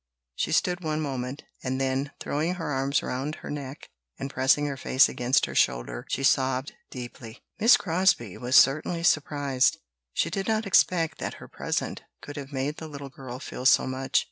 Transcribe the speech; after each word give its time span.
She 0.33 0.51
stood 0.51 0.83
one 0.83 0.99
moment, 0.99 1.43
and 1.61 1.79
then, 1.79 2.09
throwing 2.19 2.55
her 2.55 2.71
arms 2.71 3.03
round 3.03 3.35
her 3.35 3.51
neck 3.51 3.89
and 4.17 4.31
pressing 4.31 4.65
her 4.65 4.75
face 4.75 5.07
against 5.07 5.45
her 5.45 5.53
shoulder, 5.53 6.07
she 6.09 6.23
sobbed 6.23 6.73
deeply. 6.89 7.43
Miss 7.59 7.77
Crosbie 7.77 8.39
was 8.39 8.55
certainly 8.55 9.03
surprised; 9.03 9.77
she 10.11 10.31
did 10.31 10.47
not 10.47 10.65
expect 10.65 11.19
that 11.19 11.35
her 11.35 11.47
present 11.47 12.01
could 12.19 12.35
have 12.35 12.51
made 12.51 12.77
the 12.77 12.87
little 12.87 13.09
girl 13.09 13.37
feel 13.37 13.63
so 13.67 13.85
much. 13.85 14.19